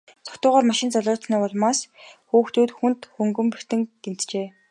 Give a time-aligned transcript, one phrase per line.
[0.27, 1.79] Согтуугаар машин жолоодсоны улмаас
[2.29, 4.47] хүүхдүүд хүнд хөнгөн бэртэж гэмтжээ.